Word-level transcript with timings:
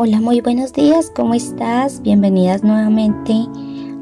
Hola, 0.00 0.20
muy 0.20 0.40
buenos 0.40 0.72
días, 0.72 1.10
¿cómo 1.12 1.34
estás? 1.34 2.02
Bienvenidas 2.02 2.62
nuevamente 2.62 3.34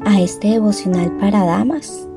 a 0.05 0.21
este 0.21 0.49
devocional 0.49 1.17
para 1.17 1.43
damas. 1.43 2.07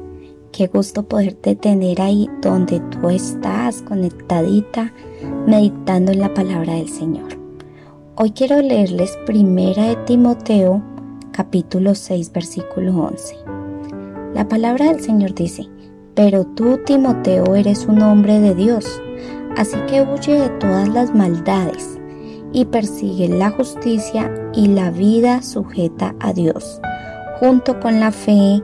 Qué 0.52 0.66
gusto 0.66 1.04
poderte 1.04 1.56
tener 1.56 2.02
ahí 2.02 2.28
donde 2.42 2.80
tú 2.80 3.08
estás, 3.08 3.80
conectadita, 3.80 4.92
meditando 5.46 6.12
en 6.12 6.18
la 6.18 6.34
palabra 6.34 6.74
del 6.74 6.90
Señor. 6.90 7.38
Hoy 8.16 8.32
quiero 8.32 8.60
leerles 8.60 9.16
primera 9.24 9.84
de 9.84 9.96
Timoteo, 10.04 10.82
capítulo 11.32 11.94
6, 11.94 12.32
versículo 12.32 12.94
11. 13.04 13.34
La 14.34 14.46
palabra 14.46 14.92
del 14.92 15.00
Señor 15.00 15.34
dice, 15.34 15.66
pero 16.14 16.44
tú, 16.44 16.80
Timoteo, 16.84 17.54
eres 17.54 17.86
un 17.86 18.02
hombre 18.02 18.40
de 18.40 18.54
Dios, 18.54 19.00
así 19.56 19.78
que 19.88 20.02
huye 20.02 20.38
de 20.38 20.50
todas 20.50 20.86
las 20.90 21.14
maldades 21.14 21.99
y 22.52 22.64
persigue 22.64 23.28
la 23.28 23.50
justicia 23.50 24.30
y 24.54 24.68
la 24.68 24.90
vida 24.90 25.42
sujeta 25.42 26.14
a 26.20 26.32
Dios, 26.32 26.80
junto 27.38 27.78
con 27.80 28.00
la 28.00 28.12
fe, 28.12 28.62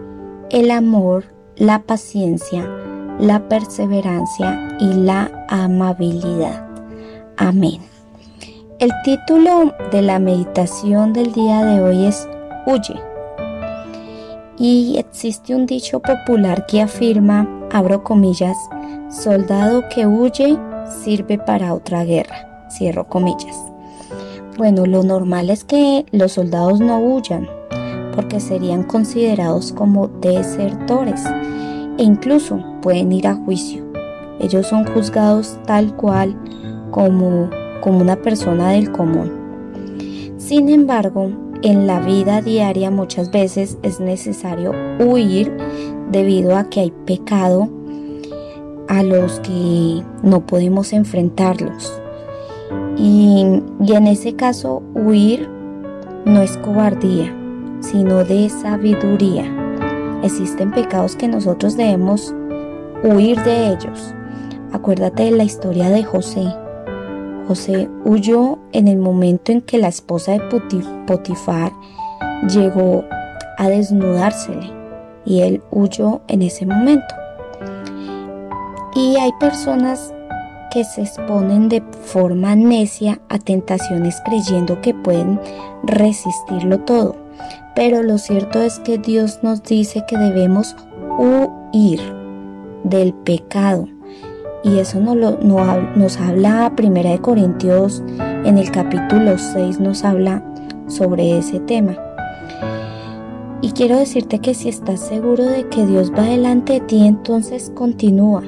el 0.51 0.71
amor, 0.71 1.25
la 1.57 1.83
paciencia, 1.83 2.69
la 3.19 3.49
perseverancia 3.49 4.77
y 4.81 4.93
la 4.93 5.47
amabilidad. 5.49 6.67
Amén. 7.37 7.81
El 8.79 8.91
título 9.05 9.73
de 9.91 10.03
la 10.03 10.19
meditación 10.19 11.13
del 11.13 11.33
día 11.33 11.65
de 11.65 11.83
hoy 11.83 12.07
es 12.07 12.29
Huye. 12.67 13.01
Y 14.59 14.97
existe 14.99 15.55
un 15.55 15.67
dicho 15.67 16.01
popular 16.01 16.67
que 16.67 16.83
afirma, 16.83 17.49
abro 17.73 18.03
comillas, 18.03 18.57
soldado 19.11 19.85
que 19.95 20.07
huye 20.07 20.59
sirve 21.03 21.39
para 21.39 21.75
otra 21.75 22.05
guerra, 22.05 22.69
cierro 22.71 23.07
comillas. 23.07 23.57
Bueno, 24.57 24.87
lo 24.87 25.03
normal 25.03 25.51
es 25.51 25.65
que 25.65 26.07
los 26.13 26.33
soldados 26.33 26.81
no 26.81 26.99
huyan, 26.99 27.47
porque 28.15 28.41
serían 28.41 28.85
considerados 28.85 29.71
como 29.71 30.09
desertores 30.09 31.23
e 31.99 32.03
incluso 32.03 32.65
pueden 32.81 33.13
ir 33.13 33.27
a 33.27 33.35
juicio. 33.35 33.85
Ellos 34.41 34.67
son 34.67 34.87
juzgados 34.87 35.59
tal 35.67 35.95
cual 35.97 36.35
como, 36.91 37.51
como 37.83 37.99
una 37.99 38.17
persona 38.17 38.71
del 38.71 38.91
común. 38.93 39.31
Sin 40.39 40.71
embargo, 40.71 41.31
en 41.63 41.87
la 41.87 42.01
vida 42.01 42.41
diaria 42.41 42.91
muchas 42.91 43.31
veces 43.31 43.77
es 43.83 44.01
necesario 44.01 44.73
huir 44.99 45.55
debido 46.11 46.57
a 46.57 46.71
que 46.71 46.81
hay 46.81 46.93
pecado 47.05 47.69
a 48.89 49.03
los 49.03 49.39
que 49.41 50.03
no 50.23 50.47
podemos 50.47 50.95
enfrentarlos. 50.95 52.01
Y, 52.97 53.45
en 53.89 54.07
ese 54.07 54.35
caso, 54.35 54.83
huir 54.95 55.49
no 56.25 56.41
es 56.41 56.57
cobardía, 56.59 57.35
sino 57.81 58.25
de 58.25 58.49
sabiduría. 58.49 59.45
Existen 60.23 60.71
pecados 60.71 61.15
que 61.15 61.29
nosotros 61.29 61.77
debemos 61.77 62.35
huir 63.03 63.41
de 63.43 63.69
ellos. 63.69 64.15
Acuérdate 64.73 65.25
de 65.25 65.31
la 65.33 65.45
historia 65.45 65.91
de 65.91 66.05
José. 66.05 66.47
José 67.47 67.89
huyó 68.05 68.59
en 68.73 68.89
el 68.89 68.99
momento 68.99 69.53
en 69.53 69.61
que 69.61 69.79
la 69.79 69.89
esposa 69.89 70.33
de 70.33 70.41
Potifar 71.07 71.73
llegó 72.49 73.05
a 73.59 73.69
desnudársele 73.69 74.71
y 75.25 75.43
él 75.43 75.63
huyó 75.71 76.23
en 76.29 76.43
ese 76.43 76.67
momento. 76.67 77.15
Y 78.95 79.17
hay 79.19 79.33
personas 79.39 80.15
que 80.77 80.85
se 80.85 81.01
exponen 81.01 81.71
de 81.71 81.83
forma 82.05 82.55
necia 82.55 83.19
a 83.31 83.39
tentaciones 83.39 84.21
creyendo 84.27 84.83
que 84.83 84.93
pueden 84.93 85.41
resistirlo 85.85 86.81
todo. 86.81 87.17
Pero 87.75 88.03
lo 88.03 88.19
cierto 88.19 88.61
es 88.61 88.79
que 88.81 88.99
Dios 88.99 89.39
nos 89.43 89.63
dice 89.63 90.05
que 90.07 90.19
debemos 90.19 90.77
huir 91.19 91.99
del 92.85 93.15
pecado. 93.15 93.89
Y 94.65 94.79
eso 94.79 95.01
nos, 95.01 95.17
lo, 95.17 95.39
nos 95.39 96.19
habla 96.19 96.71
Primera 96.77 97.09
de 97.09 97.21
Corintios 97.21 98.03
en 98.45 98.59
el 98.59 98.71
capítulo 98.71 99.39
6 99.39 99.81
nos 99.81 100.05
habla 100.05 100.43
sobre 100.89 101.39
ese 101.39 101.59
tema. 101.61 101.97
Y 103.63 103.71
quiero 103.71 103.97
decirte 103.97 104.41
que 104.41 104.53
si 104.53 104.69
estás 104.69 105.01
seguro 105.01 105.43
de 105.45 105.67
que 105.71 105.87
Dios 105.87 106.13
va 106.13 106.25
delante 106.25 106.75
de 106.75 106.81
ti, 106.81 107.07
entonces 107.07 107.73
continúa 107.75 108.43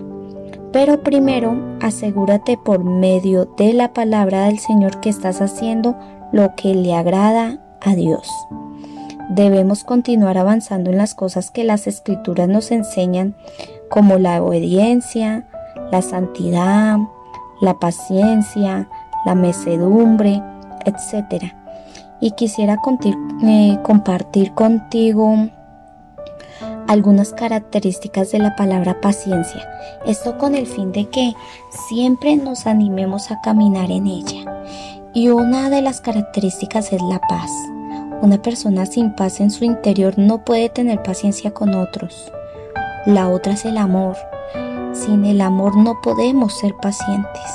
pero 0.73 1.03
primero 1.03 1.57
asegúrate 1.81 2.57
por 2.57 2.85
medio 2.85 3.47
de 3.57 3.73
la 3.73 3.93
palabra 3.93 4.47
del 4.47 4.59
Señor 4.59 5.01
que 5.01 5.09
estás 5.09 5.41
haciendo 5.41 5.97
lo 6.33 6.55
que 6.57 6.75
le 6.75 6.95
agrada 6.95 7.61
a 7.81 7.95
Dios. 7.95 8.29
Debemos 9.31 9.85
continuar 9.85 10.39
avanzando 10.39 10.91
en 10.91 10.99
las 10.99 11.15
cosas 11.15 11.51
que 11.51 11.65
las 11.65 11.87
escrituras 11.87 12.49
nos 12.49 12.71
enseñan, 12.71 13.35
como 13.91 14.19
la 14.19 14.43
obediencia, 14.43 15.47
la 15.91 16.03
santidad, 16.03 16.99
la 17.61 17.79
paciencia, 17.79 18.89
la 19.27 19.35
mecedumbre, 19.35 20.43
etc. 20.85 21.53
Y 22.21 22.33
quisiera 22.33 22.79
eh, 23.43 23.79
compartir 23.83 24.53
contigo 24.53 25.51
algunas 26.89 27.35
características 27.35 28.33
de 28.33 28.39
la 28.39 28.57
palabra 28.57 29.01
paciencia. 29.01 29.69
Esto 30.07 30.39
con 30.39 30.55
el 30.55 30.67
fin 30.67 30.91
de 30.91 31.05
que 31.09 31.35
siempre 31.89 32.35
nos 32.37 32.67
animemos 32.67 33.31
a 33.31 33.41
caminar 33.43 33.91
en 33.91 34.07
ella. 34.07 34.65
Y 35.13 35.29
una 35.29 35.69
de 35.69 35.83
las 35.83 36.01
características 36.01 36.93
es 36.93 37.03
la 37.03 37.21
paz. 37.21 37.51
Una 38.23 38.41
persona 38.41 38.87
sin 38.87 39.15
paz 39.15 39.41
en 39.41 39.51
su 39.51 39.65
interior 39.65 40.15
no 40.19 40.45
puede 40.45 40.71
tener 40.71 41.03
paciencia 41.03 41.53
con 41.53 41.75
otros. 41.75 42.33
La 43.05 43.29
otra 43.29 43.53
es 43.53 43.65
el 43.67 43.77
amor. 43.77 44.17
Sin 44.95 45.27
el 45.27 45.43
amor 45.43 45.77
no 45.77 46.01
podemos 46.01 46.59
ser 46.59 46.75
pacientes. 46.81 47.53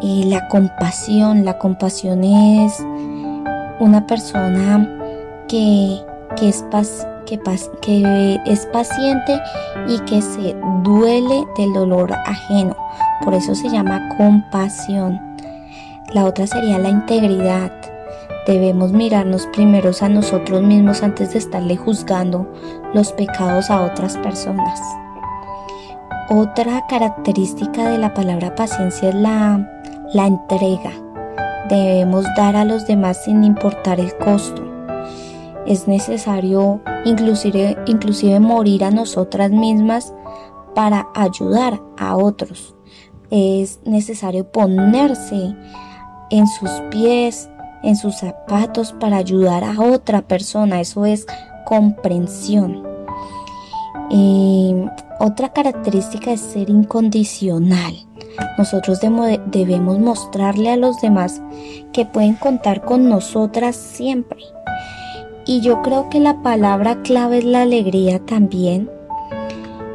Y 0.00 0.24
la 0.24 0.48
compasión, 0.48 1.44
la 1.44 1.58
compasión 1.58 2.24
es 2.24 2.84
una 3.78 4.06
persona 4.08 4.88
que, 5.48 6.00
que 6.36 6.48
es 6.48 6.64
paz 6.70 7.06
que, 7.80 8.40
es 8.46 8.66
paciente 8.66 9.40
y 9.88 9.98
que 10.00 10.20
se 10.22 10.56
duele 10.82 11.46
del 11.56 11.72
dolor 11.72 12.12
ajeno. 12.26 12.76
Por 13.24 13.34
eso 13.34 13.54
se 13.54 13.68
llama 13.68 14.08
compasión. 14.16 15.20
La 16.12 16.24
otra 16.24 16.46
sería 16.46 16.78
la 16.78 16.90
integridad. 16.90 17.72
Debemos 18.46 18.92
mirarnos 18.92 19.46
primeros 19.48 20.02
a 20.02 20.08
nosotros 20.08 20.62
mismos 20.62 21.02
antes 21.02 21.32
de 21.32 21.38
estarle 21.38 21.76
juzgando 21.76 22.46
los 22.92 23.12
pecados 23.12 23.70
a 23.70 23.82
otras 23.82 24.16
personas. 24.18 24.80
Otra 26.28 26.84
característica 26.88 27.90
de 27.90 27.98
la 27.98 28.14
palabra 28.14 28.54
paciencia 28.54 29.10
es 29.10 29.14
la, 29.14 29.68
la 30.12 30.26
entrega. 30.26 30.92
Debemos 31.68 32.24
dar 32.36 32.56
a 32.56 32.64
los 32.64 32.86
demás 32.86 33.22
sin 33.24 33.44
importar 33.44 34.00
el 34.00 34.16
costo 34.16 34.71
es 35.66 35.86
necesario 35.86 36.80
inclusive, 37.04 37.76
inclusive 37.86 38.40
morir 38.40 38.84
a 38.84 38.90
nosotras 38.90 39.50
mismas 39.50 40.12
para 40.74 41.08
ayudar 41.14 41.80
a 41.98 42.16
otros. 42.16 42.74
Es 43.30 43.80
necesario 43.84 44.50
ponerse 44.50 45.54
en 46.30 46.46
sus 46.46 46.70
pies, 46.90 47.48
en 47.82 47.96
sus 47.96 48.16
zapatos 48.16 48.92
para 48.92 49.16
ayudar 49.16 49.64
a 49.64 49.80
otra 49.80 50.22
persona. 50.22 50.80
Eso 50.80 51.06
es 51.06 51.26
comprensión. 51.64 52.90
otra 55.20 55.52
característica 55.52 56.32
es 56.32 56.40
ser 56.40 56.68
incondicional. 56.68 57.94
Nosotros 58.58 58.98
debemos 59.00 59.98
mostrarle 59.98 60.70
a 60.70 60.76
los 60.76 61.00
demás 61.00 61.40
que 61.92 62.04
pueden 62.04 62.34
contar 62.34 62.84
con 62.84 63.08
nosotras 63.08 63.76
siempre 63.76 64.42
y 65.46 65.60
yo 65.60 65.82
creo 65.82 66.08
que 66.08 66.20
la 66.20 66.42
palabra 66.42 67.02
clave 67.02 67.38
es 67.38 67.44
la 67.44 67.62
alegría 67.62 68.18
también. 68.20 68.90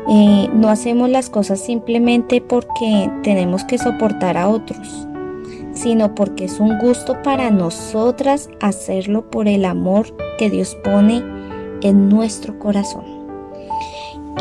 Eh, 0.09 0.49
no 0.53 0.69
hacemos 0.69 1.09
las 1.09 1.29
cosas 1.29 1.59
simplemente 1.59 2.41
porque 2.41 3.11
tenemos 3.23 3.65
que 3.65 3.77
soportar 3.77 4.37
a 4.37 4.47
otros, 4.47 5.07
sino 5.73 6.15
porque 6.15 6.45
es 6.45 6.59
un 6.59 6.77
gusto 6.79 7.21
para 7.23 7.51
nosotras 7.51 8.49
hacerlo 8.61 9.29
por 9.29 9.47
el 9.47 9.65
amor 9.65 10.07
que 10.37 10.49
Dios 10.49 10.77
pone 10.83 11.23
en 11.81 12.09
nuestro 12.09 12.57
corazón. 12.57 13.03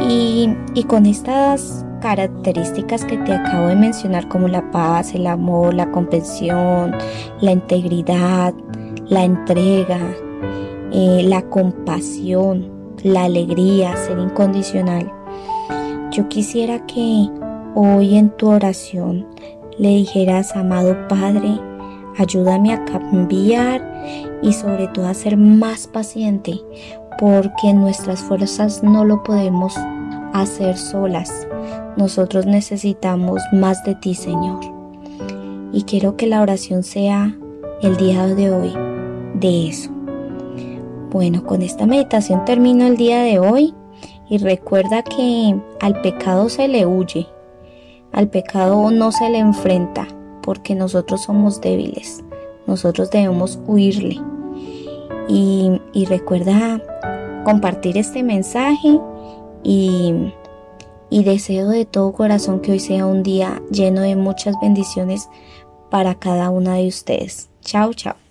Y, 0.08 0.50
y 0.74 0.84
con 0.84 1.06
estas 1.06 1.84
características 2.00 3.04
que 3.04 3.16
te 3.18 3.32
acabo 3.32 3.68
de 3.68 3.76
mencionar 3.76 4.28
como 4.28 4.46
la 4.46 4.70
paz, 4.70 5.14
el 5.14 5.26
amor, 5.26 5.74
la 5.74 5.90
comprensión, 5.90 6.94
la 7.40 7.50
integridad, 7.50 8.54
la 9.08 9.24
entrega, 9.24 9.98
eh, 10.92 11.22
la 11.24 11.42
compasión, 11.42 12.70
la 13.02 13.24
alegría, 13.24 13.96
ser 13.96 14.18
incondicional. 14.18 15.12
Yo 16.10 16.28
quisiera 16.28 16.84
que 16.86 17.28
hoy 17.74 18.16
en 18.16 18.30
tu 18.30 18.48
oración 18.48 19.26
le 19.78 19.88
dijeras, 19.88 20.56
amado 20.56 20.96
Padre, 21.08 21.60
Ayúdame 22.18 22.72
a 22.72 22.82
cambiar 22.86 23.82
y 24.40 24.52
sobre 24.52 24.88
todo 24.88 25.06
a 25.06 25.14
ser 25.14 25.36
más 25.36 25.86
paciente 25.86 26.58
porque 27.18 27.74
nuestras 27.74 28.20
fuerzas 28.20 28.82
no 28.82 29.04
lo 29.04 29.22
podemos 29.22 29.74
hacer 30.32 30.78
solas. 30.78 31.30
Nosotros 31.96 32.46
necesitamos 32.46 33.42
más 33.52 33.84
de 33.84 33.94
ti, 33.96 34.14
Señor. 34.14 34.60
Y 35.72 35.82
quiero 35.82 36.16
que 36.16 36.26
la 36.26 36.40
oración 36.40 36.82
sea 36.82 37.36
el 37.82 37.96
día 37.96 38.26
de 38.26 38.50
hoy 38.50 38.72
de 39.34 39.68
eso. 39.68 39.95
Bueno, 41.10 41.44
con 41.44 41.62
esta 41.62 41.86
meditación 41.86 42.44
termino 42.44 42.86
el 42.86 42.96
día 42.96 43.22
de 43.22 43.38
hoy 43.38 43.74
y 44.28 44.38
recuerda 44.38 45.02
que 45.02 45.58
al 45.80 46.00
pecado 46.00 46.48
se 46.48 46.68
le 46.68 46.84
huye, 46.84 47.26
al 48.12 48.28
pecado 48.28 48.90
no 48.90 49.12
se 49.12 49.30
le 49.30 49.38
enfrenta 49.38 50.06
porque 50.42 50.74
nosotros 50.74 51.22
somos 51.22 51.60
débiles, 51.60 52.24
nosotros 52.66 53.10
debemos 53.10 53.58
huirle. 53.66 54.20
Y, 55.28 55.80
y 55.92 56.04
recuerda 56.04 56.80
compartir 57.44 57.98
este 57.98 58.22
mensaje 58.22 59.00
y, 59.64 60.32
y 61.10 61.24
deseo 61.24 61.68
de 61.68 61.84
todo 61.84 62.12
corazón 62.12 62.60
que 62.60 62.72
hoy 62.72 62.80
sea 62.80 63.06
un 63.06 63.22
día 63.22 63.60
lleno 63.70 64.02
de 64.02 64.14
muchas 64.14 64.54
bendiciones 64.60 65.28
para 65.90 66.14
cada 66.14 66.50
una 66.50 66.74
de 66.74 66.88
ustedes. 66.88 67.48
Chao, 67.60 67.92
chao. 67.92 68.25